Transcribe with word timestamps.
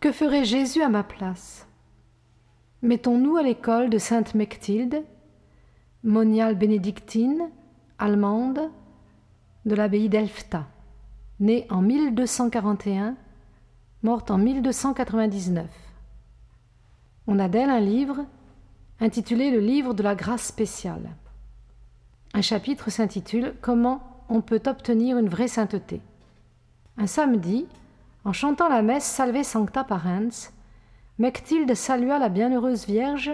Que 0.00 0.12
ferait 0.12 0.44
Jésus 0.44 0.82
à 0.82 0.88
ma 0.88 1.02
place? 1.02 1.66
Mettons-nous 2.82 3.36
à 3.36 3.42
l'école 3.42 3.88
de 3.88 3.98
Sainte 3.98 4.34
Mechtilde, 4.34 5.02
moniale 6.04 6.54
bénédictine, 6.54 7.48
allemande, 7.98 8.70
de 9.64 9.74
l'abbaye 9.74 10.08
d'Elfta, 10.08 10.66
née 11.40 11.66
en 11.70 11.80
1241, 11.80 13.16
morte 14.02 14.30
en 14.30 14.38
1299. 14.38 15.66
On 17.26 17.38
a 17.38 17.48
d'elle 17.48 17.70
un 17.70 17.80
livre 17.80 18.24
intitulé 19.00 19.50
Le 19.50 19.60
livre 19.60 19.94
de 19.94 20.02
la 20.02 20.14
grâce 20.14 20.44
spéciale. 20.44 21.10
Un 22.34 22.42
chapitre 22.42 22.90
s'intitule 22.90 23.54
Comment 23.62 24.24
on 24.28 24.42
peut 24.42 24.62
obtenir 24.66 25.16
une 25.16 25.28
vraie 25.28 25.48
sainteté. 25.48 26.02
Un 26.98 27.06
samedi, 27.06 27.66
en 28.26 28.32
chantant 28.32 28.68
la 28.68 28.82
messe 28.82 29.04
Salve 29.04 29.44
Sancta 29.44 29.84
Parens, 29.84 30.52
Mechtilde 31.18 31.72
salua 31.74 32.18
la 32.18 32.28
bienheureuse 32.28 32.84
Vierge 32.84 33.30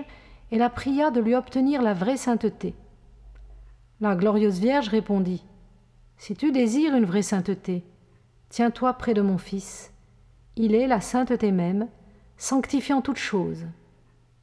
et 0.51 0.59
la 0.59 0.69
pria 0.69 1.11
de 1.11 1.19
lui 1.19 1.35
obtenir 1.35 1.81
la 1.81 1.95
vraie 1.95 2.19
sainteté. 2.19 2.75
La 4.03 4.15
glorieuse 4.15 4.59
Vierge 4.59 4.89
répondit 4.89 5.43
Si 6.19 6.37
tu 6.37 6.53
désires 6.53 6.95
une 6.95 7.07
vraie 7.07 7.23
sainteté, 7.23 7.85
tiens-toi 8.51 8.93
près 8.93 9.15
de 9.15 9.23
mon 9.23 9.39
Fils. 9.39 9.95
Il 10.57 10.75
est 10.75 10.87
la 10.87 11.01
sainteté 11.01 11.53
même, 11.53 11.89
sanctifiant 12.37 13.01
toutes 13.01 13.17
choses. 13.17 13.65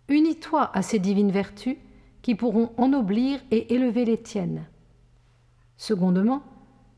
Unis-toi 0.08 0.72
à 0.73 0.81
ces 0.81 0.97
divines 0.97 1.31
vertus 1.31 1.78
qui 2.23 2.34
pourront 2.34 2.72
ennoblir 2.78 3.39
et 3.52 3.75
élever 3.75 4.03
les 4.03 4.19
tiennes. 4.19 4.66
Secondement, 5.78 6.41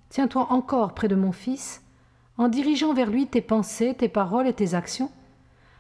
tiens-toi 0.08 0.48
encore 0.54 0.94
près 0.94 1.10
de 1.10 1.16
mon 1.16 1.34
Fils, 1.34 1.84
en 2.42 2.50
dirigeant 2.50 2.96
vers 2.96 3.12
lui 3.12 3.28
tes 3.28 3.40
pensées, 3.40 3.94
tes 3.94 4.10
paroles 4.10 4.48
et 4.48 4.54
tes 4.54 4.74
actions, 4.74 5.12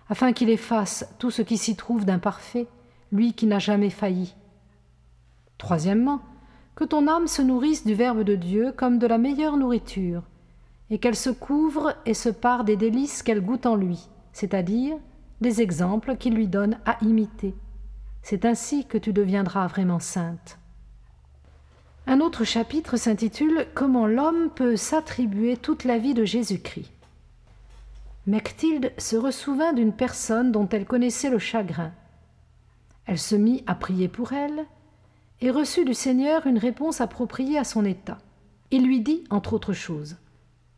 afin 0.09 0.31
qu'il 0.31 0.51
efface 0.51 1.11
tout 1.17 1.31
ce 1.31 1.41
qui 1.41 1.57
s'y 1.57 1.75
trouve 1.75 2.05
d'imparfait, 2.05 2.67
lui 3.11 3.33
qui 3.33 3.47
n'a 3.47 3.57
jamais 3.57 3.89
failli. 3.89 4.35
Troisièmement, 5.57 6.21
que 6.75 6.83
ton 6.83 7.07
âme 7.07 7.27
se 7.27 7.41
nourrisse 7.41 7.83
du 7.83 7.95
Verbe 7.95 8.21
de 8.21 8.35
Dieu 8.35 8.73
comme 8.77 8.99
de 8.99 9.07
la 9.07 9.17
meilleure 9.17 9.57
nourriture, 9.57 10.21
et 10.91 10.99
qu'elle 10.99 11.15
se 11.15 11.31
couvre 11.31 11.95
et 12.05 12.13
se 12.13 12.29
pare 12.29 12.63
des 12.63 12.77
délices 12.77 13.23
qu'elle 13.23 13.43
goûte 13.43 13.65
en 13.65 13.75
lui, 13.75 14.07
c'est-à-dire 14.31 14.97
des 15.41 15.63
exemples 15.63 16.15
qu'il 16.15 16.35
lui 16.35 16.47
donne 16.47 16.77
à 16.85 17.03
imiter. 17.03 17.55
C'est 18.21 18.45
ainsi 18.45 18.85
que 18.85 18.99
tu 18.99 19.13
deviendras 19.13 19.65
vraiment 19.65 19.99
sainte. 19.99 20.59
Un 22.11 22.19
autre 22.19 22.43
chapitre 22.43 22.97
s'intitule 22.97 23.67
Comment 23.73 24.05
l'homme 24.05 24.49
peut 24.53 24.75
s'attribuer 24.75 25.55
toute 25.55 25.85
la 25.85 25.97
vie 25.97 26.13
de 26.13 26.25
Jésus-Christ. 26.25 26.91
Mechtilde 28.27 28.91
se 28.97 29.15
ressouvint 29.15 29.71
d'une 29.71 29.93
personne 29.93 30.51
dont 30.51 30.67
elle 30.67 30.83
connaissait 30.83 31.29
le 31.29 31.39
chagrin. 31.39 31.93
Elle 33.05 33.17
se 33.17 33.35
mit 33.35 33.63
à 33.65 33.75
prier 33.75 34.09
pour 34.09 34.33
elle 34.33 34.65
et 35.39 35.51
reçut 35.51 35.85
du 35.85 35.93
Seigneur 35.93 36.47
une 36.47 36.57
réponse 36.57 36.99
appropriée 36.99 37.57
à 37.57 37.63
son 37.63 37.85
état. 37.85 38.17
Il 38.71 38.85
lui 38.85 38.99
dit, 38.99 39.23
entre 39.29 39.53
autres 39.53 39.71
choses, 39.71 40.17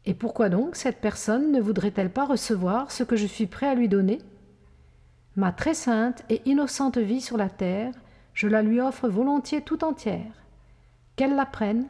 Et 0.05 0.13
pourquoi 0.13 0.49
donc 0.49 0.75
cette 0.75 1.01
personne 1.01 1.51
ne 1.51 1.59
voudrait-elle 1.59 2.11
pas 2.11 2.25
recevoir 2.25 2.91
ce 2.91 3.03
que 3.03 3.15
je 3.15 3.25
suis 3.25 3.47
prêt 3.47 3.67
à 3.67 3.73
lui 3.73 3.89
donner? 3.89 4.19
Ma 5.35 5.51
très 5.51 5.73
sainte 5.73 6.25
et 6.29 6.43
innocente 6.45 6.99
vie 6.99 7.21
sur 7.21 7.37
la 7.37 7.49
terre, 7.49 7.91
je 8.35 8.47
la 8.47 8.61
lui 8.61 8.79
offre 8.79 9.09
volontiers 9.09 9.61
tout 9.61 9.83
entière. 9.83 10.42
Qu'elle 11.15 11.35
la 11.35 11.45
prenne 11.45 11.85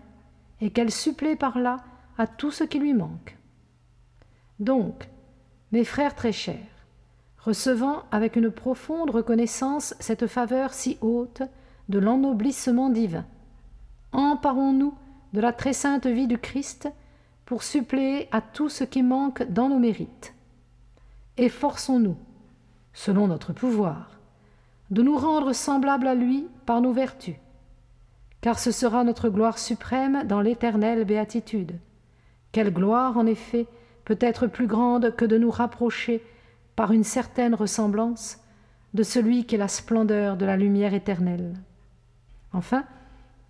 et 0.61 0.69
qu'elle 0.69 0.91
supplée 0.91 1.35
par 1.35 1.59
là 1.59 1.77
à 2.17 2.27
tout 2.27 2.51
ce 2.51 2.63
qui 2.63 2.79
lui 2.79 2.93
manque. 2.93 3.37
Donc, 4.59 5.09
mes 5.71 5.83
frères 5.83 6.15
très 6.15 6.31
chers, 6.31 6.57
recevant 7.39 8.03
avec 8.11 8.35
une 8.35 8.51
profonde 8.51 9.09
reconnaissance 9.09 9.95
cette 9.99 10.27
faveur 10.27 10.73
si 10.73 10.97
haute 11.01 11.41
de 11.89 11.99
l'ennoblissement 11.99 12.89
divin, 12.89 13.25
emparons-nous 14.11 14.93
de 15.33 15.41
la 15.41 15.51
très 15.51 15.73
sainte 15.73 16.05
vie 16.05 16.27
du 16.27 16.37
Christ 16.37 16.89
pour 17.45 17.63
suppléer 17.63 18.29
à 18.31 18.41
tout 18.41 18.69
ce 18.69 18.83
qui 18.83 19.03
manque 19.03 19.43
dans 19.43 19.69
nos 19.69 19.79
mérites. 19.79 20.33
Efforçons-nous 21.37 22.15
selon 22.93 23.27
notre 23.27 23.53
pouvoir, 23.53 24.11
de 24.91 25.01
nous 25.01 25.17
rendre 25.17 25.53
semblables 25.53 26.07
à 26.07 26.15
lui 26.15 26.47
par 26.65 26.79
nos 26.79 26.93
vertus, 26.93 27.35
car 28.43 28.59
ce 28.59 28.71
sera 28.71 29.05
notre 29.05 29.29
gloire 29.29 29.57
suprême 29.57 30.25
dans 30.27 30.41
l'éternelle 30.41 31.05
béatitude. 31.05 31.79
Quelle 32.51 32.73
gloire, 32.73 33.17
en 33.17 33.25
effet, 33.25 33.67
peut 34.03 34.17
être 34.19 34.47
plus 34.47 34.67
grande 34.67 35.15
que 35.15 35.23
de 35.23 35.37
nous 35.37 35.49
rapprocher, 35.49 36.21
par 36.75 36.91
une 36.91 37.05
certaine 37.05 37.55
ressemblance, 37.55 38.39
de 38.93 39.01
celui 39.01 39.45
qui 39.45 39.55
est 39.55 39.59
la 39.59 39.69
splendeur 39.69 40.35
de 40.35 40.45
la 40.45 40.57
lumière 40.57 40.93
éternelle. 40.93 41.53
Enfin, 42.51 42.83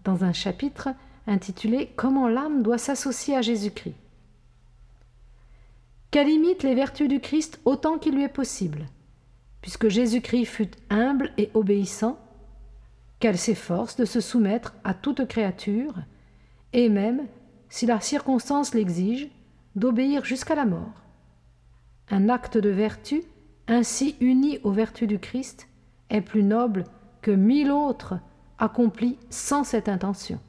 dans 0.04 0.24
un 0.24 0.32
chapitre 0.32 0.90
intitulé 1.26 1.92
Comment 1.96 2.28
l'âme 2.28 2.62
doit 2.62 2.78
s'associer 2.78 3.36
à 3.36 3.42
Jésus-Christ. 3.42 3.96
Qu'elle 6.12 6.30
imite 6.30 6.62
les 6.62 6.76
vertus 6.76 7.10
du 7.10 7.20
Christ 7.20 7.60
autant 7.66 7.98
qu'il 7.98 8.14
lui 8.14 8.26
est 8.26 8.28
possible, 8.28 8.86
puisque 9.60 9.88
Jésus-Christ 9.88 10.46
fut 10.46 10.72
humble 10.92 11.32
et 11.40 11.50
obéissant, 11.56 12.20
qu'elle 13.24 13.38
s'efforce 13.38 13.96
de 13.96 14.04
se 14.04 14.20
soumettre 14.20 14.76
à 14.84 14.94
toute 14.94 15.26
créature, 15.30 15.94
et 16.74 16.90
même, 16.90 17.26
si 17.70 17.86
la 17.86 18.02
circonstance 18.02 18.74
l'exige, 18.74 19.30
d'obéir 19.78 20.26
jusqu'à 20.26 20.56
la 20.56 20.66
mort. 20.66 20.92
Un 22.10 22.28
acte 22.28 22.58
de 22.58 22.68
vertu, 22.68 23.24
ainsi 23.70 24.18
uni 24.20 24.60
aux 24.64 24.74
vertus 24.74 25.08
du 25.08 25.20
Christ, 25.20 25.70
est 26.10 26.20
plus 26.20 26.44
noble 26.44 26.84
que 27.22 27.32
mille 27.32 27.72
autres 27.72 28.20
accomplis 28.60 29.18
sans 29.30 29.64
cette 29.64 29.88
intention. 29.88 30.42